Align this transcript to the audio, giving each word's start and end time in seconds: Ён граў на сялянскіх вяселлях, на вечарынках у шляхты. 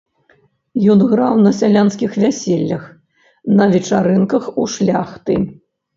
Ён 0.93 0.99
граў 1.11 1.35
на 1.47 1.51
сялянскіх 1.57 2.11
вяселлях, 2.23 2.83
на 3.61 3.69
вечарынках 3.75 4.43
у 4.63 4.67
шляхты. 4.79 5.35